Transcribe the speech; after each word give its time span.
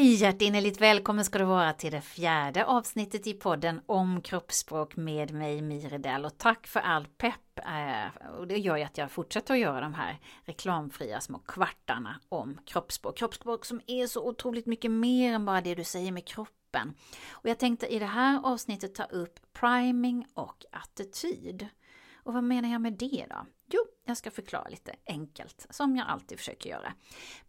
Hej! 0.00 0.14
Hjärtinnerligt 0.14 0.80
välkommen 0.80 1.24
ska 1.24 1.38
du 1.38 1.44
vara 1.44 1.72
till 1.72 1.92
det 1.92 2.00
fjärde 2.00 2.64
avsnittet 2.64 3.26
i 3.26 3.34
podden 3.34 3.80
om 3.86 4.20
kroppsspråk 4.22 4.96
med 4.96 5.34
mig 5.34 5.62
Miredell 5.62 6.24
och 6.24 6.38
tack 6.38 6.66
för 6.66 6.80
all 6.80 7.06
pepp. 7.06 7.58
Eh, 7.58 8.30
och 8.38 8.46
det 8.46 8.58
gör 8.58 8.76
ju 8.76 8.82
att 8.82 8.98
jag 8.98 9.10
fortsätter 9.10 9.54
att 9.54 9.60
göra 9.60 9.80
de 9.80 9.94
här 9.94 10.18
reklamfria 10.44 11.20
små 11.20 11.38
kvartarna 11.38 12.20
om 12.28 12.58
kroppsspråk. 12.66 13.16
Kroppsspråk 13.16 13.64
som 13.64 13.80
är 13.86 14.06
så 14.06 14.28
otroligt 14.28 14.66
mycket 14.66 14.90
mer 14.90 15.32
än 15.32 15.44
bara 15.44 15.60
det 15.60 15.74
du 15.74 15.84
säger 15.84 16.12
med 16.12 16.26
kroppen. 16.26 16.94
Och 17.30 17.48
jag 17.48 17.58
tänkte 17.58 17.86
i 17.86 17.98
det 17.98 18.06
här 18.06 18.40
avsnittet 18.44 18.94
ta 18.94 19.04
upp 19.04 19.40
priming 19.52 20.26
och 20.34 20.64
attityd. 20.72 21.66
Och 22.14 22.32
vad 22.32 22.44
menar 22.44 22.72
jag 22.72 22.80
med 22.80 22.92
det 22.92 23.26
då? 23.30 23.46
Jo, 23.72 23.80
jag 24.04 24.16
ska 24.16 24.30
förklara 24.30 24.68
lite 24.68 24.94
enkelt, 25.06 25.66
som 25.70 25.96
jag 25.96 26.08
alltid 26.08 26.38
försöker 26.38 26.70
göra. 26.70 26.94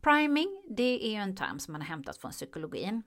Priming, 0.01 0.63
det 0.69 1.05
är 1.07 1.11
ju 1.11 1.15
en 1.15 1.35
term 1.35 1.59
som 1.59 1.71
man 1.71 1.81
har 1.81 1.87
hämtat 1.87 2.17
från 2.17 2.31
psykologin. 2.31 3.03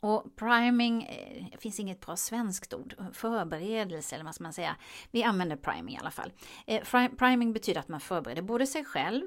Och 0.00 0.36
priming, 0.36 1.08
det 1.52 1.58
finns 1.58 1.80
inget 1.80 2.00
bra 2.00 2.16
svenskt 2.16 2.74
ord, 2.74 2.94
förberedelse 3.12 4.14
eller 4.14 4.24
vad 4.24 4.34
ska 4.34 4.44
man 4.44 4.52
säga. 4.52 4.76
Vi 5.10 5.22
använder 5.22 5.56
priming 5.56 5.94
i 5.94 5.98
alla 5.98 6.10
fall. 6.10 6.32
Eh, 6.66 7.08
priming 7.18 7.52
betyder 7.52 7.80
att 7.80 7.88
man 7.88 8.00
förbereder 8.00 8.42
både 8.42 8.66
sig 8.66 8.84
själv, 8.84 9.22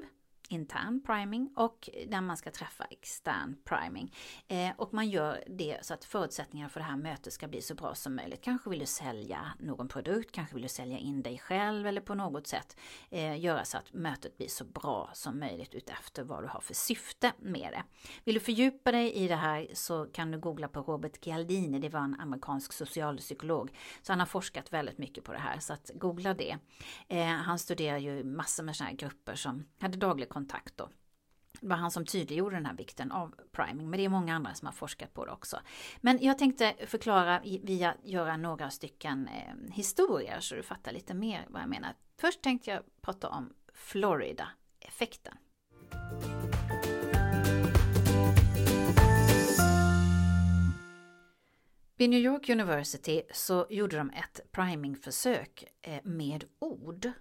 intern 0.48 1.02
priming 1.06 1.52
och 1.56 1.88
när 2.08 2.20
man 2.20 2.36
ska 2.36 2.50
träffa 2.50 2.84
extern 2.84 3.56
priming. 3.64 4.14
Eh, 4.48 4.70
och 4.76 4.94
man 4.94 5.08
gör 5.08 5.44
det 5.46 5.78
så 5.82 5.94
att 5.94 6.04
förutsättningarna 6.04 6.68
för 6.68 6.80
det 6.80 6.86
här 6.86 6.96
mötet 6.96 7.32
ska 7.32 7.48
bli 7.48 7.62
så 7.62 7.74
bra 7.74 7.94
som 7.94 8.16
möjligt. 8.16 8.40
Kanske 8.40 8.70
vill 8.70 8.78
du 8.78 8.86
sälja 8.86 9.52
någon 9.58 9.88
produkt, 9.88 10.32
kanske 10.32 10.54
vill 10.54 10.62
du 10.62 10.68
sälja 10.68 10.98
in 10.98 11.22
dig 11.22 11.38
själv 11.38 11.86
eller 11.86 12.00
på 12.00 12.14
något 12.14 12.46
sätt 12.46 12.76
eh, 13.10 13.40
göra 13.40 13.64
så 13.64 13.78
att 13.78 13.92
mötet 13.92 14.36
blir 14.36 14.48
så 14.48 14.64
bra 14.64 15.10
som 15.12 15.38
möjligt 15.38 15.74
utefter 15.74 16.22
vad 16.22 16.42
du 16.42 16.48
har 16.48 16.60
för 16.60 16.74
syfte 16.74 17.32
med 17.38 17.72
det. 17.72 17.82
Vill 18.24 18.34
du 18.34 18.40
fördjupa 18.40 18.92
dig 18.92 19.12
i 19.12 19.28
det 19.28 19.36
här 19.36 19.68
så 19.72 20.06
kan 20.06 20.30
du 20.30 20.38
googla 20.38 20.68
på 20.68 20.80
Robert 20.80 21.24
Cialdini, 21.24 21.78
det 21.78 21.88
var 21.88 22.00
en 22.00 22.20
amerikansk 22.20 22.72
socialpsykolog. 22.72 23.70
Så 24.02 24.12
han 24.12 24.20
har 24.20 24.26
forskat 24.26 24.72
väldigt 24.72 24.98
mycket 24.98 25.24
på 25.24 25.32
det 25.32 25.38
här, 25.38 25.58
så 25.58 25.72
att 25.72 25.90
googla 25.94 26.34
det. 26.34 26.58
Eh, 27.08 27.26
han 27.26 27.58
studerar 27.58 27.98
ju 27.98 28.24
massor 28.24 28.64
med 28.64 28.76
sådana 28.76 28.90
här 28.90 28.96
grupper 28.96 29.34
som 29.34 29.64
hade 29.80 29.96
daglig 29.96 30.28
kontakt 30.34 30.76
då. 30.76 30.88
Det 31.60 31.66
var 31.66 31.76
han 31.76 31.90
som 31.90 32.06
tydliggjorde 32.06 32.56
den 32.56 32.66
här 32.66 32.74
vikten 32.74 33.12
av 33.12 33.34
priming, 33.52 33.90
men 33.90 33.98
det 33.98 34.04
är 34.04 34.08
många 34.08 34.34
andra 34.34 34.54
som 34.54 34.66
har 34.66 34.72
forskat 34.72 35.14
på 35.14 35.24
det 35.24 35.32
också. 35.32 35.60
Men 36.00 36.18
jag 36.22 36.38
tänkte 36.38 36.74
förklara 36.86 37.40
via 37.62 37.94
göra 38.02 38.36
några 38.36 38.70
stycken 38.70 39.28
eh, 39.28 39.72
historier 39.72 40.40
så 40.40 40.54
du 40.54 40.62
fattar 40.62 40.92
lite 40.92 41.14
mer 41.14 41.46
vad 41.48 41.62
jag 41.62 41.68
menar. 41.68 41.94
Först 42.20 42.42
tänkte 42.42 42.70
jag 42.70 42.82
prata 43.00 43.28
om 43.28 43.52
Florida-effekten. 43.74 45.34
Vid 51.96 52.10
New 52.10 52.20
York 52.20 52.48
University 52.48 53.22
så 53.32 53.66
gjorde 53.70 53.96
de 53.96 54.10
ett 54.10 54.40
primingförsök 54.52 55.64
eh, 55.82 56.00
med 56.04 56.44
ord 56.58 57.12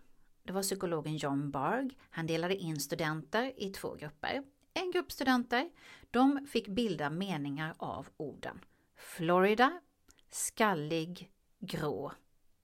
det 0.44 0.54
var 0.54 0.62
psykologen 0.62 1.18
John 1.18 1.52
Barg. 1.52 1.98
Han 2.10 2.28
delade 2.28 2.56
in 2.56 2.80
studenter 2.80 3.54
i 3.58 3.70
två 3.70 3.96
grupper. 3.96 4.44
En 4.74 4.92
grupp 4.92 5.12
studenter, 5.12 5.70
de 6.12 6.48
fick 6.48 6.68
bilda 6.68 7.10
meningar 7.10 7.76
av 7.78 8.08
orden 8.18 8.60
Florida, 8.96 9.82
skallig, 10.30 11.32
grå 11.60 12.12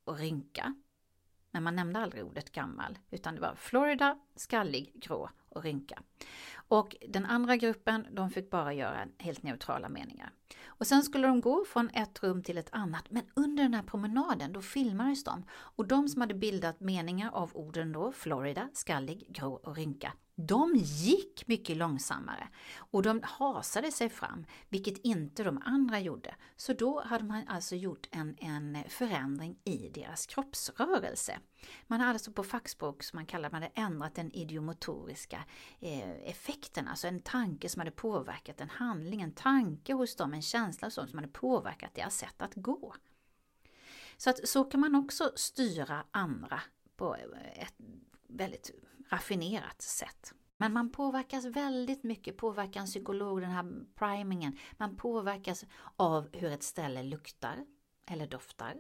och 0.04 0.18
rynka. 0.18 0.76
Men 1.52 1.64
man 1.64 1.76
nämnde 1.76 2.00
aldrig 2.00 2.24
ordet 2.24 2.52
gammal, 2.52 3.00
utan 3.10 3.36
det 3.36 3.42
var 3.42 3.56
Florida, 3.56 4.20
skallig, 4.36 4.92
grå 4.96 5.30
och 5.50 5.64
rynka. 5.64 6.04
Och 6.70 6.96
den 7.08 7.26
andra 7.26 7.58
gruppen, 7.58 8.08
de 8.12 8.30
fick 8.30 8.50
bara 8.50 8.74
göra 8.74 9.08
helt 9.18 9.44
neutrala 9.44 9.90
meningar. 9.90 10.34
Och 10.66 10.88
sen 10.88 11.04
skulle 11.04 11.28
de 11.28 11.42
gå 11.42 11.66
från 11.66 11.90
ett 11.90 12.24
rum 12.24 12.44
till 12.44 12.58
ett 12.58 12.70
annat, 12.72 13.06
men 13.10 13.24
under 13.34 13.64
den 13.64 13.74
här 13.74 13.84
promenaden 13.84 14.54
då 14.54 14.62
filmades 14.62 15.24
de. 15.24 15.46
Och 15.52 15.88
de 15.88 16.08
som 16.08 16.22
hade 16.22 16.34
bildat 16.34 16.80
meningar 16.80 17.32
av 17.32 17.52
orden 17.54 17.92
då, 17.92 18.12
Florida, 18.12 18.70
skallig, 18.74 19.26
grå 19.30 19.54
och 19.54 19.76
rynka, 19.76 20.14
de 20.48 20.76
gick 20.76 21.48
mycket 21.48 21.78
långsammare 21.78 22.48
och 22.78 23.04
de 23.04 23.22
hasade 23.24 23.92
sig 23.92 24.10
fram, 24.10 24.46
vilket 24.70 24.98
inte 24.98 25.44
de 25.44 25.62
andra 25.66 26.00
gjorde. 26.00 26.36
Så 26.56 26.74
då 26.74 27.02
hade 27.02 27.24
man 27.24 27.48
alltså 27.48 27.76
gjort 27.76 28.08
en, 28.12 28.36
en 28.40 28.78
förändring 28.90 29.58
i 29.64 29.90
deras 29.90 30.26
kroppsrörelse. 30.26 31.40
Man 31.88 32.00
hade 32.00 32.14
alltså 32.14 32.32
på 32.32 32.44
fackspråk, 32.44 33.04
som 33.04 33.18
man 33.18 33.26
kallar 33.26 33.50
man 33.52 33.62
det, 33.62 33.72
ändrat 33.74 34.16
den 34.16 34.32
idiomotoriska 34.32 35.44
eh, 35.80 36.30
effekten, 36.30 36.59
alltså 36.88 37.08
en 37.08 37.22
tanke 37.22 37.70
som 37.70 37.80
hade 37.80 37.92
påverkat 37.92 38.62
en 38.62 38.70
handling, 38.70 39.22
en 39.22 39.32
tanke 39.32 39.94
hos 39.94 40.16
dem, 40.16 40.34
en 40.34 40.42
känsla 40.42 40.88
hos 40.88 40.96
dem 40.96 41.08
som 41.08 41.18
hade 41.18 41.32
påverkat 41.32 41.96
deras 41.96 42.18
sätt 42.18 42.42
att 42.42 42.56
gå. 42.56 42.96
Så 44.18 44.30
att 44.30 44.48
så 44.48 44.64
kan 44.64 44.80
man 44.80 44.96
också 44.96 45.32
styra 45.36 46.06
andra 46.12 46.62
på 46.96 47.16
ett 47.56 47.76
väldigt 48.28 48.72
raffinerat 49.10 49.82
sätt. 49.82 50.34
Men 50.58 50.74
man 50.74 50.92
påverkas 50.92 51.46
väldigt 51.46 52.04
mycket, 52.04 52.38
påverkar 52.38 52.80
en 52.80 52.86
psykolog, 52.86 53.42
den 53.42 53.52
här 53.52 53.86
primingen. 53.96 54.58
Man 54.78 54.96
påverkas 54.96 55.66
av 55.96 56.30
hur 56.34 56.52
ett 56.52 56.64
ställe 56.64 57.04
luktar 57.04 57.66
eller 58.06 58.28
doftar. 58.28 58.76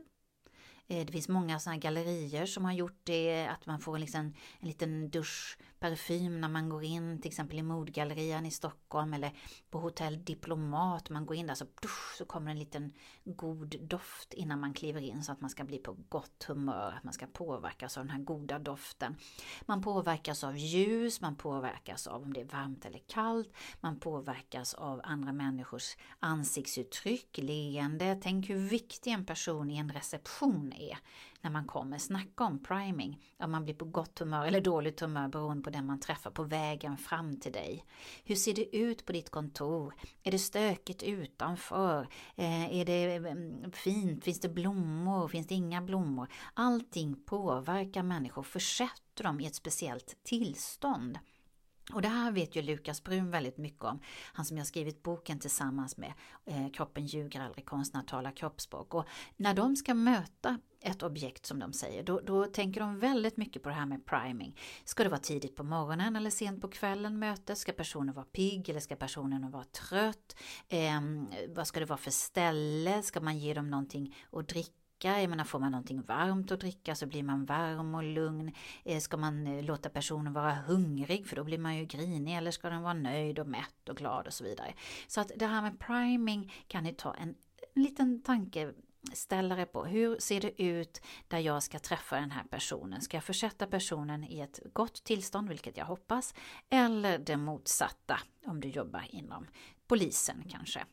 Eh, 0.87 1.05
det 1.05 1.11
finns 1.11 1.27
många 1.29 1.59
sådana 1.59 1.79
gallerier 1.79 2.45
som 2.45 2.65
har 2.65 2.73
gjort 2.73 2.99
det, 3.03 3.47
att 3.47 3.65
man 3.65 3.79
får 3.79 3.97
liksom 3.97 4.21
en 4.59 4.67
liten 4.67 5.09
dusch 5.09 5.57
parfym 5.79 6.41
när 6.41 6.47
man 6.47 6.69
går 6.69 6.83
in, 6.83 7.21
till 7.21 7.29
exempel 7.29 7.59
i 7.59 7.63
Modgallerian 7.63 8.45
i 8.45 8.51
Stockholm 8.51 9.13
eller 9.13 9.31
på 9.69 9.79
Hotell 9.79 10.23
Diplomat. 10.23 11.09
Man 11.09 11.25
går 11.25 11.37
in 11.37 11.47
där 11.47 11.55
så, 11.55 11.65
dusch, 11.81 12.15
så 12.17 12.25
kommer 12.25 12.51
en 12.51 12.59
liten 12.59 12.93
god 13.23 13.75
doft 13.81 14.33
innan 14.33 14.59
man 14.59 14.73
kliver 14.73 15.01
in 15.01 15.23
så 15.23 15.31
att 15.31 15.41
man 15.41 15.49
ska 15.49 15.63
bli 15.63 15.77
på 15.77 15.97
gott 16.09 16.43
humör, 16.47 16.93
att 16.97 17.03
man 17.03 17.13
ska 17.13 17.25
påverkas 17.25 17.97
av 17.97 18.03
den 18.03 18.11
här 18.11 18.23
goda 18.23 18.59
doften. 18.59 19.15
Man 19.65 19.81
påverkas 19.81 20.43
av 20.43 20.57
ljus, 20.57 21.21
man 21.21 21.35
påverkas 21.35 22.07
av 22.07 22.23
om 22.23 22.33
det 22.33 22.41
är 22.41 22.45
varmt 22.45 22.85
eller 22.85 23.01
kallt, 23.07 23.53
man 23.81 23.99
påverkas 23.99 24.73
av 24.73 25.01
andra 25.03 25.33
människors 25.33 25.97
ansiktsuttryck, 26.19 27.37
leende. 27.37 28.19
Tänk 28.23 28.49
hur 28.49 28.69
viktig 28.69 29.11
en 29.11 29.25
person 29.25 29.71
i 29.71 29.77
en 29.77 29.91
reception 29.91 30.73
är 30.73 30.97
när 31.41 31.51
man 31.51 31.65
kommer. 31.65 31.97
Snacka 31.97 32.43
om 32.43 32.63
priming, 32.63 33.23
om 33.37 33.51
man 33.51 33.63
blir 33.63 33.73
på 33.73 33.85
gott 33.85 34.19
humör 34.19 34.45
eller 34.45 34.61
dåligt 34.61 34.99
humör 34.99 35.27
beroende 35.27 35.63
på 35.63 35.69
den 35.69 35.85
man 35.85 35.99
träffar 35.99 36.31
på 36.31 36.43
vägen 36.43 36.97
fram 36.97 37.39
till 37.39 37.51
dig. 37.51 37.85
Hur 38.23 38.35
ser 38.35 38.53
det 38.53 38.77
ut 38.77 39.05
på 39.05 39.11
ditt 39.11 39.29
kontor? 39.29 39.93
Är 40.23 40.31
det 40.31 40.39
stökigt 40.39 41.03
utanför? 41.03 42.07
Eh, 42.35 42.79
är 42.79 42.85
det 42.85 43.15
mm, 43.15 43.71
fint? 43.71 44.23
Finns 44.23 44.39
det 44.39 44.49
blommor? 44.49 45.27
Finns 45.27 45.47
det 45.47 45.55
inga 45.55 45.81
blommor? 45.81 46.27
Allting 46.53 47.15
påverkar 47.25 48.03
människor, 48.03 48.43
försätter 48.43 49.23
dem 49.23 49.39
i 49.39 49.45
ett 49.45 49.55
speciellt 49.55 50.17
tillstånd. 50.23 51.19
Och 51.93 52.01
det 52.01 52.07
här 52.07 52.31
vet 52.31 52.55
ju 52.55 52.61
Lukas 52.61 53.03
Brun 53.03 53.31
väldigt 53.31 53.57
mycket 53.57 53.83
om. 53.83 53.99
Han 54.33 54.45
som 54.45 54.57
jag 54.57 54.67
skrivit 54.67 55.03
boken 55.03 55.39
tillsammans 55.39 55.97
med, 55.97 56.13
eh, 56.45 56.69
Kroppen 56.69 57.05
ljuger 57.05 57.41
aldrig, 57.41 57.65
konstnär 57.65 58.03
talar 58.03 58.31
kroppsspråk. 58.31 58.93
Och 58.93 59.07
när 59.37 59.53
de 59.53 59.75
ska 59.75 59.93
möta 59.93 60.59
ett 60.81 61.03
objekt 61.03 61.45
som 61.45 61.59
de 61.59 61.73
säger, 61.73 62.03
då, 62.03 62.19
då, 62.19 62.45
tänker 62.45 62.81
de 62.81 62.99
väldigt 62.99 63.37
mycket 63.37 63.63
på 63.63 63.69
det 63.69 63.75
här 63.75 63.85
med 63.85 64.05
priming. 64.05 64.57
Ska 64.85 65.03
det 65.03 65.09
vara 65.09 65.19
tidigt 65.19 65.55
på 65.55 65.63
morgonen 65.63 66.15
eller 66.15 66.29
sent 66.29 66.61
på 66.61 66.67
kvällen 66.67 67.19
möte? 67.19 67.55
Ska 67.55 67.71
personen 67.71 68.15
vara 68.15 68.25
pigg 68.25 68.69
eller 68.69 68.79
ska 68.79 68.95
personen 68.95 69.51
vara 69.51 69.63
trött? 69.63 70.35
Eh, 70.67 71.01
vad 71.47 71.67
ska 71.67 71.79
det 71.79 71.85
vara 71.85 71.97
för 71.97 72.11
ställe? 72.11 73.03
Ska 73.03 73.21
man 73.21 73.37
ge 73.37 73.53
dem 73.53 73.69
någonting 73.69 74.15
att 74.31 74.47
dricka? 74.47 74.78
Jag 75.07 75.29
menar, 75.29 75.43
får 75.43 75.59
man 75.59 75.71
någonting 75.71 76.01
varmt 76.01 76.51
att 76.51 76.59
dricka 76.59 76.95
så 76.95 77.05
blir 77.05 77.23
man 77.23 77.45
varm 77.45 77.95
och 77.95 78.03
lugn. 78.03 78.51
Eh, 78.83 78.99
ska 78.99 79.17
man 79.17 79.47
eh, 79.47 79.63
låta 79.63 79.89
personen 79.89 80.33
vara 80.33 80.53
hungrig 80.53 81.27
för 81.27 81.35
då 81.35 81.43
blir 81.43 81.57
man 81.57 81.77
ju 81.77 81.85
grinig 81.85 82.37
eller 82.37 82.51
ska 82.51 82.69
den 82.69 82.81
vara 82.81 82.93
nöjd 82.93 83.39
och 83.39 83.47
mätt 83.47 83.89
och 83.89 83.97
glad 83.97 84.27
och 84.27 84.33
så 84.33 84.43
vidare. 84.43 84.73
Så 85.07 85.21
att 85.21 85.31
det 85.35 85.45
här 85.45 85.61
med 85.61 85.79
priming 85.79 86.53
kan 86.67 86.83
ni 86.83 86.93
ta 86.93 87.13
en 87.13 87.35
liten 87.75 88.21
tanke 88.21 88.73
ställare 89.13 89.65
på. 89.65 89.85
Hur 89.85 90.19
ser 90.19 90.41
det 90.41 90.61
ut 90.61 91.01
där 91.27 91.39
jag 91.39 91.63
ska 91.63 91.79
träffa 91.79 92.15
den 92.15 92.31
här 92.31 92.43
personen? 92.43 93.01
Ska 93.01 93.17
jag 93.17 93.23
försätta 93.23 93.67
personen 93.67 94.23
i 94.23 94.39
ett 94.39 94.59
gott 94.73 95.03
tillstånd, 95.03 95.49
vilket 95.49 95.77
jag 95.77 95.85
hoppas, 95.85 96.33
eller 96.69 97.17
det 97.17 97.37
motsatta 97.37 98.19
om 98.45 98.59
du 98.61 98.67
jobbar 98.67 99.05
inom 99.09 99.47
polisen 99.89 100.43
kanske. 100.49 100.85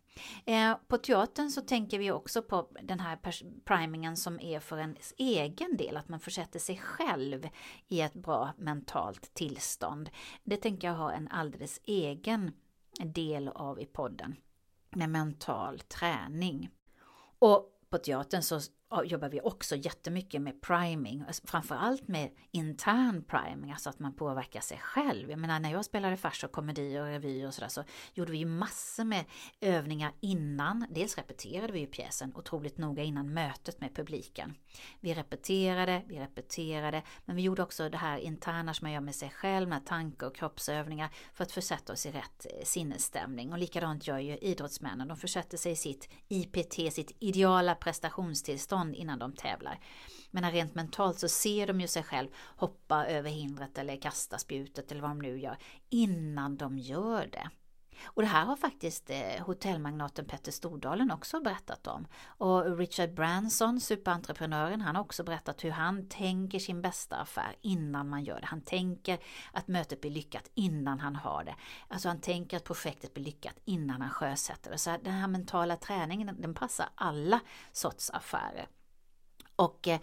Eh, 0.44 0.76
på 0.88 0.98
teatern 0.98 1.50
så 1.50 1.60
tänker 1.60 1.98
vi 1.98 2.10
också 2.10 2.42
på 2.42 2.68
den 2.82 3.00
här 3.00 3.18
primingen 3.64 4.16
som 4.16 4.40
är 4.40 4.60
för 4.60 4.78
en 4.78 4.96
egen 5.16 5.76
del, 5.76 5.96
att 5.96 6.08
man 6.08 6.20
försätter 6.20 6.58
sig 6.58 6.78
själv 6.78 7.48
i 7.88 8.00
ett 8.00 8.14
bra 8.14 8.52
mentalt 8.58 9.34
tillstånd. 9.34 10.10
Det 10.44 10.56
tänker 10.56 10.88
jag 10.88 10.94
ha 10.94 11.12
en 11.12 11.28
alldeles 11.28 11.80
egen 11.84 12.52
del 13.04 13.48
av 13.48 13.80
i 13.80 13.86
podden 13.86 14.36
med 14.90 15.10
mental 15.10 15.80
träning. 15.80 16.70
Och 17.38 17.72
på 17.90 17.98
teatern 17.98 18.42
så 18.42 18.60
jobbar 19.04 19.28
vi 19.28 19.40
också 19.40 19.76
jättemycket 19.76 20.42
med 20.42 20.60
priming, 20.60 21.24
alltså 21.26 21.46
framförallt 21.46 22.08
med 22.08 22.30
intern 22.50 23.24
priming, 23.24 23.72
alltså 23.72 23.90
att 23.90 23.98
man 23.98 24.14
påverkar 24.14 24.60
sig 24.60 24.78
själv. 24.78 25.30
Jag 25.30 25.38
menar 25.38 25.60
när 25.60 25.72
jag 25.72 25.84
spelade 25.84 26.16
fars 26.16 26.44
och 26.44 26.52
komedi 26.52 26.98
och 26.98 27.04
revy 27.04 27.46
och 27.46 27.54
sådär 27.54 27.68
så 27.68 27.84
gjorde 28.14 28.32
vi 28.32 28.38
ju 28.38 28.46
massor 28.46 29.04
med 29.04 29.24
övningar 29.60 30.12
innan. 30.20 30.86
Dels 30.90 31.16
repeterade 31.16 31.72
vi 31.72 31.80
ju 31.80 31.86
pjäsen 31.86 32.32
otroligt 32.34 32.78
noga 32.78 33.02
innan 33.02 33.34
mötet 33.34 33.80
med 33.80 33.94
publiken. 33.94 34.54
Vi 35.00 35.14
repeterade, 35.14 36.02
vi 36.06 36.18
repeterade, 36.18 37.02
men 37.24 37.36
vi 37.36 37.42
gjorde 37.42 37.62
också 37.62 37.88
det 37.88 37.98
här 37.98 38.18
interna 38.18 38.74
som 38.74 38.84
man 38.84 38.92
gör 38.92 39.00
med 39.00 39.14
sig 39.14 39.30
själv, 39.30 39.68
med 39.68 39.86
tanke 39.86 40.26
och 40.26 40.36
kroppsövningar 40.36 41.10
för 41.32 41.44
att 41.44 41.52
försätta 41.52 41.92
oss 41.92 42.06
i 42.06 42.10
rätt 42.10 42.46
eh, 42.50 42.64
sinnesstämning. 42.64 43.52
Och 43.52 43.58
likadant 43.58 44.06
gör 44.06 44.18
ju 44.18 44.36
idrottsmännen, 44.36 45.08
de 45.08 45.16
försätter 45.16 45.56
sig 45.58 45.72
i 45.72 45.76
sitt 45.76 46.08
IPT, 46.28 46.74
sitt 46.74 47.16
ideala 47.18 47.74
prestationstillstånd 47.74 48.75
motstånd 48.76 48.94
innan 48.94 49.18
de 49.18 49.32
tävlar. 49.32 49.78
Men 50.30 50.50
rent 50.50 50.74
mentalt 50.74 51.18
så 51.18 51.28
ser 51.28 51.66
de 51.66 51.80
ju 51.80 51.88
sig 51.88 52.02
själv 52.02 52.28
hoppa 52.56 53.06
över 53.06 53.30
hindret 53.30 53.78
eller 53.78 53.96
kasta 53.96 54.38
spjutet 54.38 54.92
eller 54.92 55.02
vad 55.02 55.10
de 55.10 55.18
nu 55.18 55.38
gör 55.38 55.56
innan 55.90 56.56
de 56.56 56.78
gör 56.78 57.26
det. 57.32 57.50
Och 58.04 58.22
det 58.22 58.28
här 58.28 58.44
har 58.44 58.56
faktiskt 58.56 59.10
eh, 59.10 59.44
hotellmagnaten 59.46 60.24
Petter 60.24 60.52
Stordalen 60.52 61.10
också 61.10 61.40
berättat 61.40 61.86
om. 61.86 62.06
Och 62.26 62.78
Richard 62.78 63.14
Branson, 63.14 63.80
superentreprenören, 63.80 64.80
han 64.80 64.96
har 64.96 65.02
också 65.02 65.24
berättat 65.24 65.64
hur 65.64 65.70
han 65.70 66.08
tänker 66.08 66.58
sin 66.58 66.82
bästa 66.82 67.16
affär 67.16 67.56
innan 67.60 68.08
man 68.08 68.24
gör 68.24 68.40
det. 68.40 68.46
Han 68.46 68.60
tänker 68.60 69.18
att 69.52 69.68
mötet 69.68 70.00
blir 70.00 70.10
lyckat 70.10 70.50
innan 70.54 71.00
han 71.00 71.16
har 71.16 71.44
det. 71.44 71.54
Alltså 71.88 72.08
han 72.08 72.20
tänker 72.20 72.56
att 72.56 72.64
projektet 72.64 73.14
blir 73.14 73.24
lyckat 73.24 73.54
innan 73.64 74.00
han 74.00 74.10
sjösätter 74.10 74.70
det. 74.70 74.78
Så 74.78 74.96
den 75.02 75.14
här 75.14 75.28
mentala 75.28 75.76
träningen, 75.76 76.36
den 76.38 76.54
passar 76.54 76.88
alla 76.94 77.40
sorts 77.72 78.10
affärer. 78.10 78.66
Och 79.56 79.88
eh, 79.88 80.00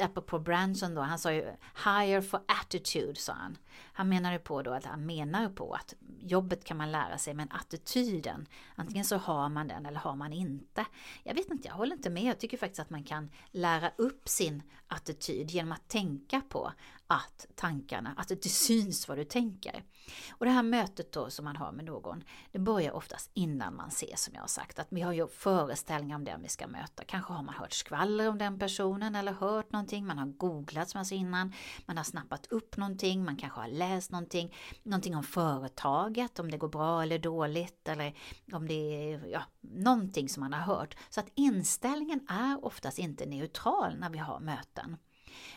apropå 0.00 0.38
Branson 0.38 0.94
då, 0.94 1.00
han 1.00 1.18
sa 1.18 1.32
ju 1.32 1.44
hire 1.84 2.22
for 2.22 2.40
attitude 2.46 3.14
sa 3.14 3.32
han. 3.32 3.56
Han 3.92 4.08
menade 4.08 4.38
på 4.38 4.62
då 4.62 4.72
att 4.72 4.84
han 4.84 5.06
menar 5.06 5.48
på 5.48 5.74
att 5.74 5.94
jobbet 6.20 6.64
kan 6.64 6.76
man 6.76 6.92
lära 6.92 7.18
sig 7.18 7.34
men 7.34 7.48
attityden, 7.52 8.46
antingen 8.76 9.04
så 9.04 9.16
har 9.16 9.48
man 9.48 9.68
den 9.68 9.86
eller 9.86 9.98
har 9.98 10.16
man 10.16 10.32
inte. 10.32 10.84
Jag 11.22 11.34
vet 11.34 11.50
inte, 11.50 11.68
jag 11.68 11.74
håller 11.74 11.96
inte 11.96 12.10
med. 12.10 12.22
Jag 12.22 12.38
tycker 12.38 12.56
faktiskt 12.56 12.80
att 12.80 12.90
man 12.90 13.04
kan 13.04 13.30
lära 13.50 13.92
upp 13.96 14.28
sin 14.28 14.62
attityd 14.88 15.50
genom 15.50 15.72
att 15.72 15.88
tänka 15.88 16.42
på 16.48 16.72
att 17.10 17.46
tankarna, 17.54 18.14
att 18.16 18.28
det 18.28 18.48
syns 18.48 19.08
vad 19.08 19.18
du 19.18 19.24
tänker. 19.24 19.84
Och 20.30 20.46
det 20.46 20.52
här 20.52 20.62
mötet 20.62 21.12
då 21.12 21.30
som 21.30 21.44
man 21.44 21.56
har 21.56 21.72
med 21.72 21.84
någon, 21.84 22.24
det 22.52 22.58
börjar 22.58 22.92
oftast 22.92 23.30
innan 23.34 23.76
man 23.76 23.88
ses 23.88 24.22
som 24.22 24.34
jag 24.34 24.40
har 24.40 24.48
sagt. 24.48 24.78
Att 24.78 24.86
vi 24.90 25.00
har 25.00 25.12
ju 25.12 25.28
föreställningar 25.28 26.16
om 26.16 26.24
den 26.24 26.42
vi 26.42 26.48
ska 26.48 26.66
möta. 26.66 27.04
Kanske 27.04 27.32
har 27.32 27.42
man 27.42 27.54
hört 27.54 27.72
skvaller 27.72 28.28
om 28.28 28.38
den 28.38 28.58
personen 28.58 29.14
eller 29.14 29.32
hört 29.32 29.72
någonting, 29.72 30.06
man 30.06 30.18
har 30.18 30.26
googlat 30.26 30.90
som 30.90 30.98
jag 30.98 31.06
sa 31.06 31.14
innan, 31.14 31.52
man 31.86 31.96
har 31.96 32.04
snappat 32.04 32.46
upp 32.46 32.76
någonting, 32.76 33.24
man 33.24 33.36
kanske 33.36 33.60
har 33.60 33.68
läst 33.68 34.10
någonting, 34.10 34.54
någonting 34.82 35.16
om 35.16 35.24
företaget, 35.24 36.38
om 36.38 36.50
det 36.50 36.58
går 36.58 36.68
bra 36.68 37.02
eller 37.02 37.18
dåligt 37.18 37.88
eller 37.88 38.14
om 38.52 38.66
det 38.66 38.74
är 38.74 39.26
ja, 39.26 39.42
någonting 39.60 40.28
som 40.28 40.40
man 40.40 40.52
har 40.52 40.60
hört. 40.60 40.96
Så 41.08 41.20
att 41.20 41.32
inställningen 41.34 42.26
är 42.28 42.64
oftast 42.64 42.98
inte 42.98 43.26
neutral 43.26 43.96
när 43.98 44.10
vi 44.10 44.18
har 44.18 44.40
möten. 44.40 44.96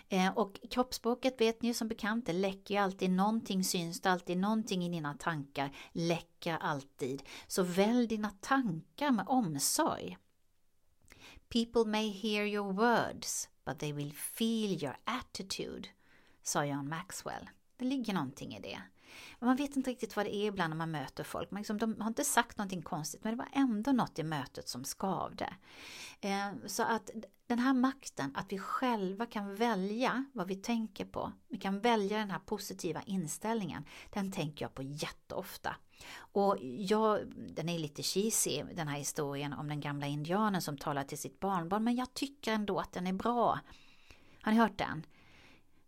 Eh, 0.10 0.38
och 0.38 0.60
kroppsspråket 0.70 1.42
vet 1.42 1.62
ni 1.62 1.74
som 1.74 1.88
bekant, 1.88 2.26
det 2.26 2.34
läcker 2.34 2.76
ju 2.76 2.82
alltid, 2.82 3.10
någonting 3.10 3.64
syns 3.64 4.02
det 4.02 4.12
alltid, 4.12 4.38
någonting 4.38 4.86
i 4.86 4.90
dina 4.90 5.14
tankar 5.14 5.76
läcker 5.92 6.58
alltid. 6.58 7.24
Så 7.48 7.64
välj 7.64 8.08
dina 8.08 8.30
tankar 8.30 9.12
med 9.12 9.26
omsorg. 9.28 10.18
People 11.50 11.86
may 11.86 12.10
hear 12.10 12.46
your 12.46 12.74
words, 12.74 13.50
but 13.66 13.80
they 13.80 13.94
will 13.94 14.14
feel 14.14 14.84
your 14.84 14.98
attitude, 15.04 15.90
sa 16.44 16.66
John 16.66 16.90
Maxwell. 16.90 17.50
Det 17.78 17.86
ligger 17.86 18.14
någonting 18.14 18.56
i 18.56 18.60
det. 18.60 18.82
Man 19.40 19.56
vet 19.56 19.76
inte 19.76 19.90
riktigt 19.90 20.16
vad 20.16 20.26
det 20.26 20.36
är 20.36 20.46
ibland 20.48 20.70
när 20.70 20.78
man 20.78 20.92
möter 20.92 21.24
folk. 21.24 21.52
Man 21.52 21.60
liksom, 21.60 21.78
de 21.78 22.02
har 22.02 22.08
inte 22.08 22.24
sagt 22.24 22.58
någonting 22.58 22.82
konstigt 22.82 23.24
men 23.24 23.34
det 23.34 23.38
var 23.38 23.50
ändå 23.54 23.92
något 23.92 24.20
i 24.20 24.24
mötet 24.24 24.70
som 24.70 24.84
skavde. 24.84 25.54
Eh, 26.22 26.52
så 26.66 26.84
att 26.84 27.10
den 27.48 27.60
här 27.60 27.74
makten, 27.74 28.32
att 28.36 28.52
vi 28.52 28.60
själva 28.60 29.26
kan 29.26 29.56
välja 29.56 30.26
vad 30.34 30.48
vi 30.48 30.56
tänker 30.56 31.06
på, 31.06 31.32
vi 31.48 31.58
kan 31.58 31.80
välja 31.80 32.18
den 32.18 32.32
här 32.32 32.40
positiva 32.40 33.02
inställningen, 33.02 33.86
den 34.10 34.32
tänker 34.32 34.66
jag 34.66 34.74
på 34.74 34.84
jätteofta. 34.84 35.76
Och 36.18 36.58
jag, 36.62 37.20
den 37.36 37.70
är 37.70 37.80
lite 37.80 38.04
cheesy 38.04 38.64
den 38.74 38.88
här 38.88 38.98
historien 38.98 39.54
om 39.54 39.68
den 39.68 39.80
gamla 39.80 40.08
indianen 40.08 40.62
som 40.62 40.78
talar 40.78 41.04
till 41.04 41.18
sitt 41.18 41.40
barnbarn, 41.40 41.84
men 41.84 41.96
jag 41.96 42.14
tycker 42.14 42.52
ändå 42.52 42.80
att 42.80 42.94
den 42.94 43.08
är 43.08 43.14
bra. 43.14 43.60
Har 44.42 44.52
ni 44.52 44.58
hört 44.58 44.78
den? 44.78 45.06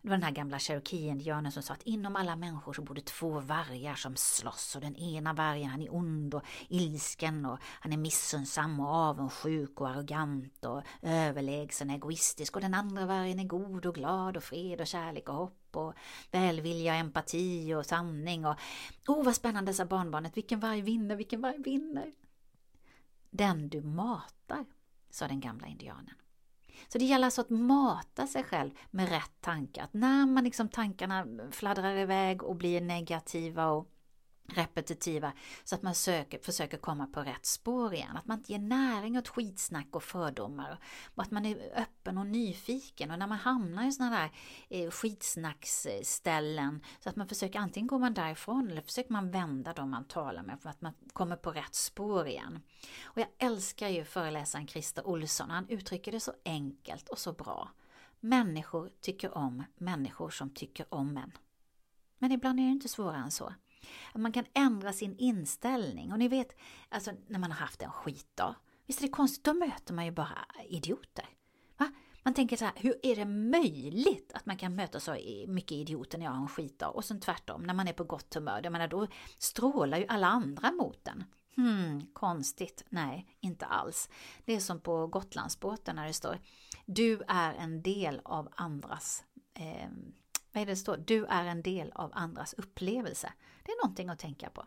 Det 0.04 0.10
var 0.10 0.18
den 0.18 0.24
här 0.24 0.32
gamla 0.32 0.60
cherokee-indianen 0.60 1.52
som 1.52 1.64
sa 1.64 1.74
att 1.74 1.84
inom 1.84 2.16
alla 2.16 2.36
människor 2.36 2.74
så 2.74 2.82
bor 2.82 2.96
det 2.96 3.06
två 3.06 3.40
vargar 3.40 3.96
som 3.96 4.16
slåss 4.16 4.76
och 4.76 4.82
den 4.82 4.96
ena 4.96 5.34
vargen 5.34 5.70
han 5.70 5.82
är 5.82 5.96
ond 5.96 6.34
och 6.34 6.44
ilsken 6.68 7.46
och 7.46 7.60
han 7.64 7.94
är 7.94 7.98
missunnsam 7.98 8.80
och 8.80 8.88
avundsjuk 8.88 9.82
och 9.82 9.90
arrogant 9.90 10.66
och 10.66 10.84
överlägsen 11.02 11.90
och 11.90 11.96
egoistisk 11.96 12.56
och 12.56 12.62
den 12.62 12.74
andra 12.74 13.06
vargen 13.06 13.40
är 13.40 13.44
god 13.44 13.86
och 13.86 13.96
glad 13.96 14.38
och 14.38 14.44
fred 14.44 14.82
och 14.82 14.88
kärlek 14.88 15.30
och 15.30 15.36
hopp 15.36 15.76
och 15.76 15.94
välvilja, 16.32 16.92
och 16.94 17.00
empati 17.00 17.74
och 17.74 17.86
sanning 17.86 18.46
och 18.46 18.56
oh 19.08 19.24
vad 19.24 19.36
spännande 19.36 19.74
sa 19.74 19.86
barnbarnet, 19.86 20.38
vilken 20.38 20.60
varg 20.60 20.82
vinner, 20.82 21.16
vilken 21.16 21.42
varg 21.42 21.58
vinner? 21.58 22.14
Den 23.30 23.70
du 23.70 23.82
matar, 23.82 24.66
sa 25.10 25.28
den 25.28 25.40
gamla 25.40 25.68
indianen. 25.68 26.16
Så 26.88 26.98
det 26.98 27.06
gäller 27.06 27.26
alltså 27.26 27.42
att 27.42 27.50
mata 27.50 28.28
sig 28.28 28.44
själv 28.44 28.72
med 28.92 29.10
rätt 29.10 29.42
tankar. 29.42 29.84
Att 29.84 29.94
när 29.94 30.26
man 30.26 30.44
liksom 30.44 30.70
tankarna 30.70 31.26
fladdrar 31.52 31.96
iväg 31.96 32.44
och 32.44 32.56
blir 32.56 32.82
negativa 32.82 33.68
och 33.68 33.90
repetitiva 34.48 35.34
så 35.64 35.76
att 35.76 35.82
man 35.82 35.96
söker, 35.96 36.40
försöker 36.40 36.78
komma 36.78 37.08
på 37.08 37.22
rätt 37.22 37.46
spår 37.46 37.94
igen. 37.94 38.18
Att 38.18 38.26
man 38.26 38.38
inte 38.38 38.52
ger 38.52 38.60
näring 38.60 39.18
åt 39.18 39.28
skitsnack 39.28 39.88
och 39.92 40.04
fördomar. 40.04 40.80
Och 41.16 41.24
att 41.24 41.32
man 41.32 41.46
är 41.46 41.72
öppen 41.76 42.18
och 42.18 42.26
nyfiken. 42.26 43.12
Och 43.12 43.20
när 43.20 43.28
man 43.28 43.38
hamnar 43.38 43.88
i 43.88 43.92
sådana 43.92 44.20
där 44.20 44.32
eh, 44.70 44.92
skitsnacksställen 44.92 46.84
så 47.00 47.10
att 47.10 47.16
man 47.16 47.28
försöker 47.28 47.60
antingen 47.60 47.88
går 47.88 48.00
man 48.00 48.14
därifrån 48.14 48.70
eller 48.70 48.82
försöker 48.82 49.12
man 49.12 49.32
vända 49.32 49.74
dem 49.74 49.90
man 49.90 50.06
talar 50.06 50.44
med 50.44 50.62
för 50.62 50.70
att 50.70 50.82
man 50.82 50.94
kommer 51.14 51.36
på 51.36 51.52
rätt 51.52 51.76
spår 51.76 52.28
igen. 52.28 52.60
Och 53.04 53.22
jag 53.22 53.28
älskar 53.38 53.88
ju 53.88 54.06
föreläsaren 54.06 54.68
Christer 54.68 55.08
Olsson. 55.08 55.50
Han 55.50 55.70
uttrycker 55.70 56.12
det 56.12 56.20
så 56.20 56.34
enkelt 56.46 57.10
och 57.10 57.20
så 57.20 57.34
bra. 57.34 57.70
Människor 58.20 58.92
tycker 59.02 59.38
om 59.38 59.64
människor 59.76 60.30
som 60.30 60.50
tycker 60.50 60.94
om 60.94 61.18
en. 61.18 61.32
Men 62.18 62.32
ibland 62.32 62.60
är 62.60 62.64
det 62.64 62.72
inte 62.72 62.90
svårare 62.90 63.18
än 63.18 63.32
så. 63.32 63.54
Man 64.14 64.32
kan 64.32 64.46
ändra 64.54 64.94
sin 64.94 65.16
inställning. 65.18 66.12
Och 66.12 66.20
ni 66.20 66.28
vet, 66.28 66.58
alltså 66.90 67.12
när 67.28 67.40
man 67.40 67.52
har 67.52 67.60
haft 67.60 67.82
en 67.82 67.92
skitdag. 67.92 68.56
Visst 68.88 69.00
är 69.00 69.04
det 69.04 69.12
konstigt, 69.12 69.44
då 69.44 69.54
möter 69.54 69.94
man 69.94 70.06
ju 70.06 70.12
bara 70.12 70.46
idioter. 70.70 71.26
Va? 71.78 71.92
Man 72.24 72.34
tänker 72.34 72.58
så 72.58 72.66
här, 72.66 72.74
hur 72.76 73.00
är 73.04 73.16
det 73.16 73.26
möjligt 73.26 74.32
att 74.34 74.46
man 74.46 74.58
kan 74.58 74.76
möta 74.76 75.00
så 75.00 75.18
mycket 75.48 75.72
idioter 75.72 76.18
när 76.18 76.26
jag 76.26 76.32
har 76.32 76.42
en 76.42 76.48
skitdag? 76.48 76.90
Och 76.90 77.06
sen 77.06 77.20
tvärtom, 77.20 77.64
när 77.64 77.74
man 77.74 77.88
är 77.88 77.94
på 77.94 78.04
gott 78.04 78.34
humör, 78.34 78.62
jag 78.64 78.72
menar, 78.72 78.88
då 78.88 79.08
strålar 79.38 79.98
ju 79.98 80.06
alla 80.08 80.28
andra 80.28 80.72
mot 80.72 81.08
en. 81.08 81.24
Hmm, 81.56 82.08
konstigt. 82.14 82.86
Nej, 82.90 83.38
inte 83.40 83.66
alls. 83.66 84.10
Det 84.46 84.56
är 84.56 84.60
som 84.60 84.80
på 84.80 85.08
Gotlandsbåten 85.08 85.96
när 85.96 86.08
det 86.08 86.14
står 86.14 86.40
Du 86.86 87.22
är 87.28 87.54
en 87.54 87.82
del 87.82 88.22
av 88.24 88.50
andras 88.56 89.24
eh, 89.54 89.90
vad 90.54 90.62
är 90.62 90.66
det, 90.66 90.72
det 90.72 90.76
står? 90.76 90.98
Du 90.98 91.26
är 91.26 91.46
en 91.46 91.62
del 91.62 91.92
av 91.96 92.12
andras 92.14 92.54
upplevelse. 92.54 93.34
Det 93.64 93.72
är 93.72 93.84
någonting 93.84 94.10
att 94.10 94.20
tänka 94.20 94.50
på. 94.50 94.66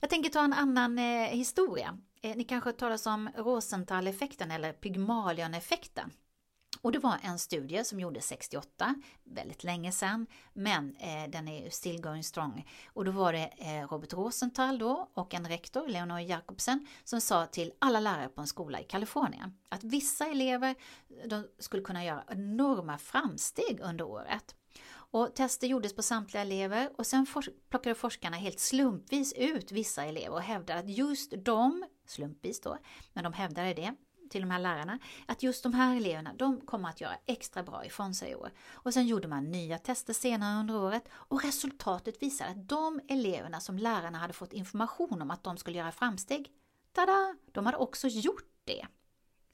Jag 0.00 0.10
tänker 0.10 0.30
ta 0.30 0.44
en 0.44 0.52
annan 0.52 0.98
eh, 0.98 1.28
historia. 1.28 1.98
Eh, 2.22 2.36
ni 2.36 2.44
kanske 2.44 2.72
har 2.80 3.08
om 3.12 3.30
Rosenthal-effekten 3.36 4.50
eller 4.50 4.72
Pygmalion-effekten. 4.72 6.10
Och 6.80 6.92
det 6.92 6.98
var 6.98 7.18
en 7.22 7.38
studie 7.38 7.84
som 7.84 8.00
gjordes 8.00 8.26
68, 8.26 8.94
väldigt 9.24 9.64
länge 9.64 9.92
sedan, 9.92 10.26
men 10.52 10.96
eh, 10.96 11.30
den 11.30 11.48
är 11.48 11.70
still 11.70 12.02
going 12.02 12.24
strong. 12.24 12.68
Och 12.86 13.04
då 13.04 13.10
var 13.10 13.32
det 13.32 13.52
eh, 13.58 13.88
Robert 13.88 14.12
Rosenthal 14.12 14.78
då 14.78 15.10
och 15.14 15.34
en 15.34 15.48
rektor, 15.48 15.88
Leonor 15.88 16.20
Jacobsen, 16.20 16.86
som 17.04 17.20
sa 17.20 17.46
till 17.46 17.72
alla 17.78 18.00
lärare 18.00 18.28
på 18.28 18.40
en 18.40 18.46
skola 18.46 18.80
i 18.80 18.84
Kalifornien 18.84 19.58
att 19.68 19.84
vissa 19.84 20.26
elever 20.26 20.74
de 21.26 21.48
skulle 21.58 21.82
kunna 21.82 22.04
göra 22.04 22.24
enorma 22.28 22.98
framsteg 22.98 23.80
under 23.82 24.04
året. 24.04 24.54
Och 25.16 25.34
tester 25.34 25.66
gjordes 25.66 25.96
på 25.96 26.02
samtliga 26.02 26.42
elever 26.42 26.90
och 26.98 27.06
sen 27.06 27.26
for 27.26 27.44
plockade 27.68 27.94
forskarna 27.94 28.36
helt 28.36 28.60
slumpvis 28.60 29.32
ut 29.32 29.72
vissa 29.72 30.04
elever 30.04 30.34
och 30.34 30.42
hävdade 30.42 30.80
att 30.80 30.88
just 30.88 31.32
de, 31.44 31.84
slumpvis 32.06 32.60
då, 32.60 32.78
men 33.12 33.24
de 33.24 33.32
hävdade 33.32 33.74
det 33.74 33.94
till 34.30 34.40
de 34.40 34.50
här 34.50 34.58
lärarna, 34.58 34.98
att 35.26 35.42
just 35.42 35.62
de 35.62 35.74
här 35.74 35.96
eleverna, 35.96 36.34
de 36.34 36.60
kommer 36.60 36.88
att 36.88 37.00
göra 37.00 37.16
extra 37.26 37.62
bra 37.62 37.84
ifrån 37.84 38.14
sig 38.14 38.30
i 38.30 38.34
år. 38.34 38.50
Och 38.72 38.94
sen 38.94 39.06
gjorde 39.06 39.28
man 39.28 39.50
nya 39.50 39.78
tester 39.78 40.12
senare 40.12 40.60
under 40.60 40.76
året 40.76 41.08
och 41.12 41.44
resultatet 41.44 42.22
visade 42.22 42.50
att 42.50 42.68
de 42.68 43.00
eleverna 43.08 43.60
som 43.60 43.78
lärarna 43.78 44.18
hade 44.18 44.32
fått 44.32 44.52
information 44.52 45.22
om 45.22 45.30
att 45.30 45.44
de 45.44 45.56
skulle 45.56 45.78
göra 45.78 45.92
framsteg, 45.92 46.50
tada, 46.92 47.36
de 47.52 47.66
hade 47.66 47.78
också 47.78 48.08
gjort 48.08 48.48
det. 48.64 48.86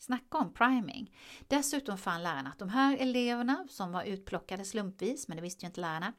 Snacka 0.03 0.39
om 0.39 0.53
priming! 0.55 1.17
Dessutom 1.49 1.99
fann 1.99 2.23
lärarna 2.23 2.51
att 2.51 2.59
de 2.59 2.69
här 2.69 2.97
eleverna 2.97 3.67
som 3.69 3.93
var 3.93 4.03
utplockade 4.03 4.65
slumpvis, 4.65 5.29
men 5.29 5.37
det 5.37 5.43
visste 5.43 5.65
ju 5.65 5.67
inte 5.67 5.81
lärarna, 5.81 6.13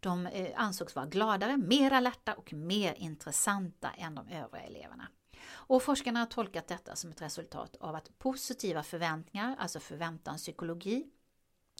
de 0.00 0.26
eh, 0.26 0.50
ansågs 0.56 0.96
vara 0.96 1.06
gladare, 1.06 1.56
mer 1.56 1.90
alerta 1.90 2.34
och 2.34 2.52
mer 2.52 2.94
intressanta 2.94 3.90
än 3.90 4.14
de 4.14 4.28
övriga 4.28 4.64
eleverna. 4.64 5.08
Och 5.50 5.82
forskarna 5.82 6.18
har 6.18 6.26
tolkat 6.26 6.68
detta 6.68 6.96
som 6.96 7.10
ett 7.10 7.22
resultat 7.22 7.76
av 7.80 7.94
att 7.94 8.18
positiva 8.18 8.82
förväntningar, 8.82 9.56
alltså 9.58 9.80
förväntanspsykologi, 9.80 11.06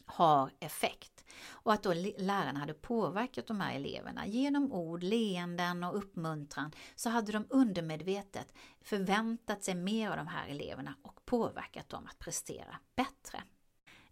har 0.06 0.50
effekt. 0.60 1.24
Och 1.47 1.73
att 1.73 1.83
då 1.83 1.95
lärarna 2.18 2.61
hade 2.61 2.75
påverkat 2.75 3.47
de 3.47 3.61
här 3.61 3.76
eleverna 3.76 4.26
genom 4.26 4.73
ord, 4.73 5.02
leenden 5.02 5.85
och 5.85 5.97
uppmuntran 5.97 6.73
så 6.97 7.11
hade 7.11 7.33
de 7.33 7.47
undermedvetet 7.50 8.52
förväntat 8.80 9.64
sig 9.64 9.75
mer 9.75 10.11
av 10.11 10.16
de 10.16 10.26
här 10.26 10.49
eleverna 10.49 10.95
och 11.02 11.25
påverkat 11.25 11.88
dem 11.88 12.07
att 12.07 12.18
prestera 12.18 12.76
bättre. 12.97 13.42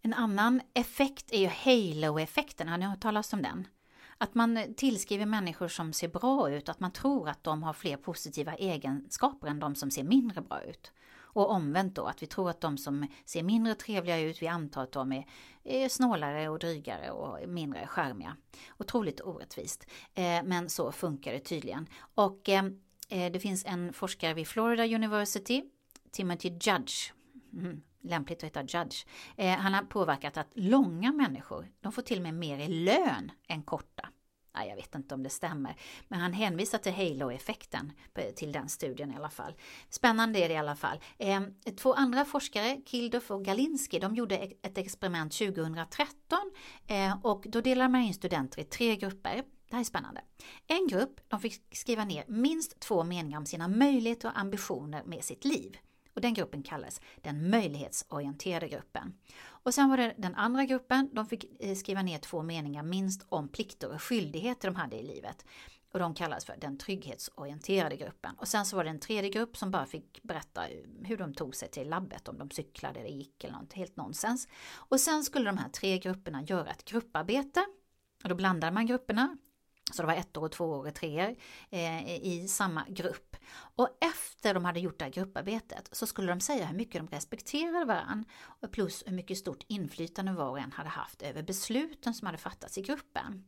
En 0.03 0.15
annan 0.15 0.61
effekt 0.75 1.33
är 1.33 1.39
ju 1.39 1.47
halo-effekten, 1.47 2.69
har 2.69 2.79
ni 2.79 2.85
hört 2.87 3.01
talas 3.01 3.33
om 3.33 3.43
den? 3.43 3.69
Att 4.19 4.35
man 4.35 4.75
tillskriver 4.77 5.27
människor 5.27 5.69
som 5.69 5.93
ser 5.93 6.09
bra 6.09 6.51
ut, 6.51 6.69
att 6.69 6.81
man 6.81 6.93
tror 6.93 7.29
att 7.29 7.45
de 7.45 7.63
har 7.63 7.73
fler 7.73 7.97
positiva 7.97 8.55
egenskaper 8.55 9.49
än 9.49 9.61
de 9.61 9.75
som 9.75 9.91
ser 9.91 10.05
mindre 10.05 10.41
bra 10.41 10.63
ut. 10.63 10.93
Och 11.37 11.51
omvänt 11.51 11.95
då, 11.95 12.05
att 12.07 12.23
vi 12.23 12.27
tror 12.27 12.51
att 12.51 12.61
de 12.61 12.79
som 12.79 13.07
ser 13.25 13.43
mindre 13.43 13.75
trevliga 13.75 14.21
ut, 14.21 14.43
vi 14.43 14.47
antar 14.47 14.83
att 14.83 14.93
de 14.93 15.13
är, 15.13 15.27
är 15.65 15.89
snålare 15.89 16.49
och 16.49 16.59
drygare 16.59 17.11
och 17.11 17.49
mindre 17.49 17.87
skärmiga. 17.87 18.37
Otroligt 18.79 19.21
orättvist. 19.21 19.87
Eh, 20.15 20.43
men 20.45 20.69
så 20.69 20.93
funkar 20.93 21.33
det 21.33 21.41
tydligen. 21.41 21.87
Och 22.15 22.49
eh, 22.49 22.65
eh, 23.09 23.33
det 23.33 23.41
finns 23.41 23.65
en 23.67 23.93
forskare 23.93 24.35
vid 24.35 24.49
Florida 24.49 24.85
University, 24.85 25.65
Timothy 26.11 26.49
Judge, 26.49 27.13
mm, 27.53 27.83
lämpligt 28.01 28.39
att 28.39 28.45
heta 28.45 28.63
Judge. 28.63 29.07
Eh, 29.37 29.57
han 29.57 29.75
har 29.75 29.83
påverkat 29.83 30.37
att 30.37 30.51
långa 30.55 31.13
människor, 31.13 31.73
de 31.81 31.93
får 31.93 32.03
till 32.03 32.19
och 32.19 32.23
med 32.23 32.35
mer 32.35 32.59
i 32.59 32.69
lön 32.69 33.33
än 33.49 33.63
korta. 33.63 34.09
Jag 34.65 34.77
vet 34.77 34.95
inte 34.95 35.15
om 35.15 35.23
det 35.23 35.31
stämmer, 35.31 35.77
men 36.09 36.21
han 36.21 36.33
hänvisar 36.33 36.79
till 36.79 36.93
halo-effekten 36.93 37.93
till 38.37 38.53
den 38.53 38.69
studien 38.69 39.13
i 39.13 39.17
alla 39.17 39.31
fall. 39.31 39.55
Spännande 39.91 40.39
är 40.39 40.49
det 40.49 40.55
i 40.55 40.59
alla 40.59 40.77
fall. 40.77 40.99
Eh, 41.19 41.41
två 41.77 41.95
andra 41.95 42.25
forskare, 42.25 42.81
Kilduff 42.87 43.31
och 43.31 43.45
Galinski, 43.45 43.99
de 43.99 44.15
gjorde 44.15 44.37
e-, 44.37 44.53
ett 44.63 44.79
experiment 44.79 45.33
2013 45.33 46.39
eh, 46.87 47.17
och 47.23 47.45
då 47.49 47.61
delade 47.61 47.89
man 47.89 48.01
in 48.01 48.15
studenter 48.15 48.61
i 48.61 48.65
tre 48.65 48.97
grupper. 48.97 49.43
Det 49.69 49.75
här 49.75 49.81
är 49.81 49.85
spännande. 49.85 50.21
En 50.67 50.87
grupp 50.89 51.21
de 51.29 51.41
fick 51.41 51.77
skriva 51.77 52.05
ner 52.05 52.25
minst 52.29 52.81
två 52.81 53.05
meningar 53.05 53.39
om 53.39 53.47
sina 53.47 53.69
möjligheter 53.69 54.29
och 54.29 54.39
ambitioner 54.39 55.03
med 55.05 55.25
sitt 55.25 55.45
liv. 55.45 55.79
Och 56.17 56.23
den 56.23 56.35
gruppen 56.35 56.63
kallades 56.63 57.01
den 57.17 57.51
möjlighetsorienterade 57.51 58.69
gruppen. 58.69 59.15
Och 59.49 59.75
sen 59.75 59.89
var 59.89 59.97
det 59.97 60.15
den 60.19 60.35
andra 60.35 60.65
gruppen, 60.65 61.11
de 61.13 61.27
fick 61.27 61.45
eh, 61.61 61.75
skriva 61.75 62.03
ner 62.03 62.19
två 62.19 62.43
meningar 62.43 62.83
minst 62.83 63.27
om 63.29 63.49
plikter 63.49 63.95
och 63.95 64.03
skyldigheter 64.03 64.69
de 64.69 64.77
hade 64.77 64.97
i 64.97 65.03
livet. 65.03 65.47
Och 65.93 65.99
de 65.99 66.15
kallades 66.15 66.45
för 66.45 66.57
den 66.57 66.79
trygghetsorienterade 66.79 67.97
gruppen. 67.97 68.35
Och 68.39 68.49
sen 68.49 68.67
så 68.67 68.77
var 68.77 68.85
det 68.85 68.91
en 68.91 69.01
tredje 69.01 69.31
grupp 69.31 69.57
som 69.57 69.71
bara 69.71 69.87
fick 69.87 70.23
berätta 70.23 70.69
eh, 70.69 70.79
hur 71.05 71.17
de 71.17 71.35
tog 71.35 71.55
sig 71.55 71.69
till 71.69 71.89
labbet, 71.89 72.29
om 72.29 72.39
de 72.39 72.51
cyklade 72.51 73.01
eller 73.01 73.11
gick 73.11 73.45
eller 73.45 73.55
något 73.55 73.73
helt 73.73 73.97
nonsens. 73.97 74.49
Och 74.75 75.01
sen 75.01 75.25
skulle 75.25 75.47
de 75.47 75.59
här 75.59 75.69
tre 75.69 75.99
grupperna 75.99 76.43
göra 76.43 76.71
ett 76.71 76.85
grupparbete. 76.85 77.67
Och 78.23 78.29
då 78.29 78.35
blandade 78.35 78.73
man 78.73 78.87
grupperna, 78.87 79.37
så 79.93 80.03
det 80.03 80.07
var 80.07 80.15
ett 80.15 80.37
och 80.37 80.53
två 80.53 80.65
och 80.65 80.95
treor 80.95 81.37
eh, 81.71 82.27
i 82.27 82.49
samma 82.49 82.85
grupp. 82.89 83.36
Och 83.53 83.89
efter 84.01 84.55
de 84.55 84.65
hade 84.65 84.81
gjort 84.81 84.99
det 84.99 85.05
här 85.05 85.13
grupparbetet 85.13 85.89
så 85.93 86.07
skulle 86.07 86.33
de 86.33 86.41
säga 86.41 86.67
hur 86.67 86.77
mycket 86.77 87.01
de 87.01 87.17
respekterade 87.17 87.85
varandra 87.85 88.29
plus 88.71 89.03
hur 89.07 89.13
mycket 89.13 89.39
stort 89.39 89.65
inflytande 89.69 90.33
var 90.33 90.51
och 90.51 90.59
en 90.59 90.73
hade 90.73 90.89
haft 90.89 91.23
över 91.23 91.43
besluten 91.43 92.15
som 92.15 92.27
hade 92.27 92.39
fattats 92.39 92.79
i 92.79 92.83
gruppen. 92.83 93.45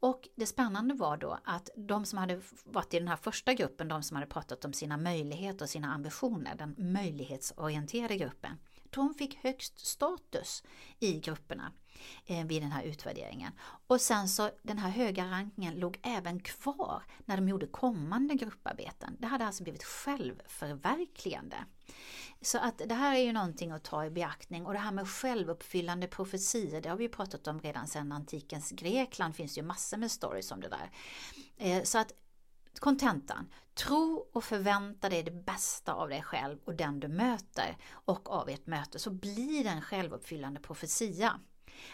Och 0.00 0.28
det 0.36 0.46
spännande 0.46 0.94
var 0.94 1.16
då 1.16 1.38
att 1.44 1.70
de 1.76 2.04
som 2.04 2.18
hade 2.18 2.40
varit 2.64 2.94
i 2.94 2.98
den 2.98 3.08
här 3.08 3.16
första 3.16 3.54
gruppen, 3.54 3.88
de 3.88 4.02
som 4.02 4.14
hade 4.16 4.26
pratat 4.26 4.64
om 4.64 4.72
sina 4.72 4.96
möjligheter 4.96 5.64
och 5.64 5.70
sina 5.70 5.94
ambitioner, 5.94 6.54
den 6.54 6.74
möjlighetsorienterade 6.78 8.16
gruppen, 8.16 8.58
de 8.94 9.14
fick 9.14 9.36
högst 9.36 9.86
status 9.86 10.62
i 11.00 11.20
grupperna 11.20 11.72
eh, 12.26 12.46
vid 12.46 12.62
den 12.62 12.72
här 12.72 12.82
utvärderingen. 12.82 13.52
Och 13.86 14.00
sen 14.00 14.28
så 14.28 14.50
den 14.62 14.78
här 14.78 14.90
höga 14.90 15.30
rankingen 15.30 15.74
låg 15.74 15.98
även 16.02 16.40
kvar 16.40 17.02
när 17.24 17.36
de 17.36 17.48
gjorde 17.48 17.66
kommande 17.66 18.34
grupparbeten. 18.34 19.16
Det 19.18 19.26
hade 19.26 19.46
alltså 19.46 19.62
blivit 19.62 19.84
självförverkligande. 19.84 21.56
Så 22.40 22.58
att 22.58 22.78
det 22.78 22.94
här 22.94 23.14
är 23.14 23.20
ju 23.20 23.32
någonting 23.32 23.70
att 23.70 23.84
ta 23.84 24.04
i 24.04 24.10
beaktning 24.10 24.66
och 24.66 24.72
det 24.72 24.78
här 24.78 24.92
med 24.92 25.08
självuppfyllande 25.08 26.06
profetier, 26.06 26.80
det 26.80 26.88
har 26.88 26.96
vi 26.96 27.08
pratat 27.08 27.46
om 27.46 27.60
redan 27.60 27.86
sedan 27.86 28.12
antikens 28.12 28.70
Grekland, 28.70 29.36
finns 29.36 29.58
ju 29.58 29.62
massor 29.62 29.96
med 29.96 30.10
stories 30.10 30.50
om 30.50 30.60
det 30.60 30.68
där. 30.68 30.90
Eh, 31.56 31.82
så 31.82 31.98
att 31.98 32.12
kontentan, 32.80 33.52
tro 33.74 34.30
och 34.32 34.44
förvänta 34.44 35.08
dig 35.08 35.22
det 35.22 35.44
bästa 35.44 35.94
av 35.94 36.08
dig 36.08 36.22
själv 36.22 36.58
och 36.64 36.74
den 36.74 37.00
du 37.00 37.08
möter 37.08 37.76
och 37.90 38.30
av 38.30 38.48
ert 38.48 38.66
möte 38.66 38.98
så 38.98 39.10
blir 39.10 39.64
det 39.64 39.70
en 39.70 39.82
självuppfyllande 39.82 40.60
profetia. 40.60 41.40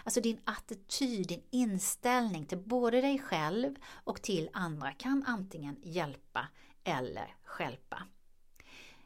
Alltså 0.04 0.20
din 0.20 0.40
attityd, 0.44 1.28
din 1.28 1.42
inställning 1.50 2.46
till 2.46 2.58
både 2.58 3.00
dig 3.00 3.18
själv 3.18 3.74
och 4.04 4.22
till 4.22 4.50
andra 4.52 4.92
kan 4.92 5.24
antingen 5.26 5.76
hjälpa 5.82 6.48
eller 6.84 7.34
skälpa. 7.44 8.02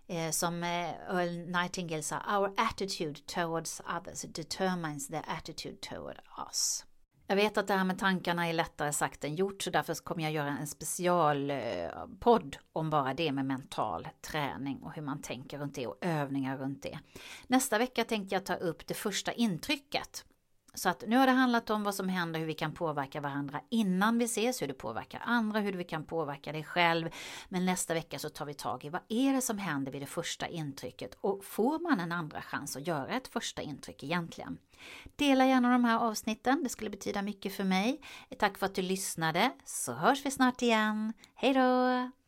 Eh, 0.06 0.30
som 0.30 0.62
eh, 0.62 0.90
Earl 0.90 1.50
Nightingale 1.50 2.02
sa, 2.02 2.38
our 2.38 2.54
attitude 2.56 3.20
towards 3.26 3.80
others 3.80 4.22
determines 4.22 5.08
their 5.08 5.24
attitude 5.26 5.76
toward 5.80 6.18
us. 6.48 6.84
Jag 7.26 7.36
vet 7.36 7.58
att 7.58 7.66
det 7.66 7.74
här 7.74 7.84
med 7.84 7.98
tankarna 7.98 8.48
är 8.48 8.52
lättare 8.52 8.92
sagt 8.92 9.24
än 9.24 9.34
gjort 9.34 9.62
så 9.62 9.70
därför 9.70 9.94
kommer 9.94 10.22
jag 10.22 10.32
göra 10.32 10.58
en 10.60 10.66
specialpodd 10.66 12.56
eh, 12.56 12.60
om 12.72 12.90
bara 12.90 13.14
det 13.14 13.32
med 13.32 13.44
mental 13.44 14.08
träning 14.20 14.82
och 14.82 14.92
hur 14.92 15.02
man 15.02 15.22
tänker 15.22 15.58
runt 15.58 15.74
det 15.74 15.86
och 15.86 15.98
övningar 16.00 16.58
runt 16.58 16.82
det. 16.82 16.98
Nästa 17.46 17.78
vecka 17.78 18.04
tänkte 18.04 18.34
jag 18.34 18.46
ta 18.46 18.54
upp 18.54 18.86
det 18.86 18.94
första 18.94 19.32
intrycket 19.32 20.24
så 20.74 20.88
att 20.88 21.04
nu 21.06 21.16
har 21.16 21.26
det 21.26 21.32
handlat 21.32 21.70
om 21.70 21.84
vad 21.84 21.94
som 21.94 22.08
händer, 22.08 22.40
hur 22.40 22.46
vi 22.46 22.54
kan 22.54 22.72
påverka 22.72 23.20
varandra 23.20 23.60
innan 23.70 24.18
vi 24.18 24.24
ses, 24.24 24.62
hur 24.62 24.68
det 24.68 24.74
påverkar 24.74 25.22
andra, 25.24 25.60
hur 25.60 25.72
vi 25.72 25.84
kan 25.84 26.04
påverka 26.04 26.52
dig 26.52 26.64
själv. 26.64 27.10
Men 27.48 27.66
nästa 27.66 27.94
vecka 27.94 28.18
så 28.18 28.28
tar 28.28 28.46
vi 28.46 28.54
tag 28.54 28.84
i 28.84 28.88
vad 28.88 29.00
är 29.08 29.32
det 29.32 29.40
som 29.40 29.58
händer 29.58 29.92
vid 29.92 30.02
det 30.02 30.06
första 30.06 30.46
intrycket 30.46 31.18
och 31.20 31.44
får 31.44 31.78
man 31.78 32.00
en 32.00 32.12
andra 32.12 32.42
chans 32.42 32.76
att 32.76 32.86
göra 32.86 33.08
ett 33.08 33.28
första 33.28 33.62
intryck 33.62 34.04
egentligen? 34.04 34.58
Dela 35.16 35.46
gärna 35.46 35.72
de 35.72 35.84
här 35.84 35.98
avsnitten, 35.98 36.62
det 36.62 36.68
skulle 36.68 36.90
betyda 36.90 37.22
mycket 37.22 37.56
för 37.56 37.64
mig. 37.64 38.00
Tack 38.38 38.58
för 38.58 38.66
att 38.66 38.74
du 38.74 38.82
lyssnade, 38.82 39.50
så 39.64 39.92
hörs 39.92 40.26
vi 40.26 40.30
snart 40.30 40.62
igen. 40.62 41.12
Hej 41.34 41.54
då! 41.54 42.23